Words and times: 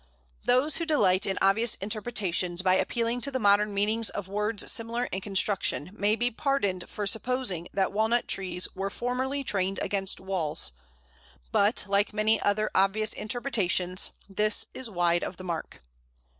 Those 0.45 0.77
who 0.77 0.85
delight 0.87 1.27
in 1.27 1.37
obvious 1.43 1.75
interpretations 1.75 2.63
by 2.63 2.73
appealing 2.73 3.21
to 3.21 3.29
the 3.29 3.37
modern 3.37 3.71
meanings 3.71 4.09
of 4.09 4.27
words 4.27 4.71
similar 4.71 5.05
in 5.11 5.21
construction 5.21 5.91
may 5.93 6.15
be 6.15 6.31
pardoned 6.31 6.89
for 6.89 7.05
supposing 7.05 7.67
that 7.71 7.91
Walnut 7.91 8.27
trees 8.27 8.67
were 8.73 8.89
formerly 8.89 9.43
trained 9.43 9.77
against 9.83 10.19
walls; 10.19 10.71
but, 11.51 11.85
like 11.87 12.13
many 12.15 12.41
other 12.41 12.71
obvious 12.73 13.13
interpretations, 13.13 14.09
this 14.27 14.65
is 14.73 14.89
wide 14.89 15.23
of 15.23 15.37
the 15.37 15.43
mark. 15.43 15.83